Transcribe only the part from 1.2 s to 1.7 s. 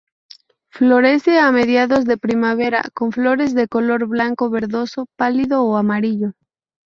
a